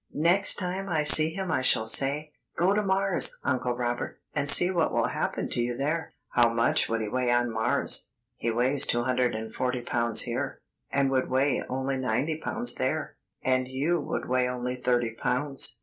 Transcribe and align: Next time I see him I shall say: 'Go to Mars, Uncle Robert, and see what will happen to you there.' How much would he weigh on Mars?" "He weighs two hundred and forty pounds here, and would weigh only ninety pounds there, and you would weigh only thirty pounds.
Next 0.23 0.55
time 0.55 0.89
I 0.89 1.03
see 1.03 1.29
him 1.29 1.51
I 1.51 1.61
shall 1.61 1.85
say: 1.85 2.31
'Go 2.57 2.73
to 2.73 2.81
Mars, 2.81 3.37
Uncle 3.43 3.77
Robert, 3.77 4.19
and 4.33 4.49
see 4.49 4.71
what 4.71 4.91
will 4.91 5.09
happen 5.09 5.47
to 5.49 5.61
you 5.61 5.77
there.' 5.77 6.13
How 6.29 6.51
much 6.51 6.89
would 6.89 7.01
he 7.01 7.07
weigh 7.07 7.29
on 7.31 7.51
Mars?" 7.51 8.07
"He 8.35 8.49
weighs 8.49 8.87
two 8.87 9.03
hundred 9.03 9.35
and 9.35 9.53
forty 9.53 9.81
pounds 9.81 10.21
here, 10.23 10.59
and 10.91 11.11
would 11.11 11.29
weigh 11.29 11.61
only 11.69 11.99
ninety 11.99 12.39
pounds 12.39 12.73
there, 12.73 13.15
and 13.43 13.67
you 13.67 14.01
would 14.01 14.27
weigh 14.27 14.49
only 14.49 14.75
thirty 14.75 15.11
pounds. 15.11 15.77